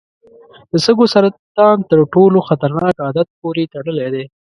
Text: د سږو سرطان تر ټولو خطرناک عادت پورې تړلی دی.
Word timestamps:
د 0.71 0.73
سږو 0.85 1.05
سرطان 1.13 1.77
تر 1.89 1.99
ټولو 2.13 2.37
خطرناک 2.47 2.95
عادت 3.05 3.27
پورې 3.39 3.71
تړلی 3.73 4.07
دی. 4.13 4.23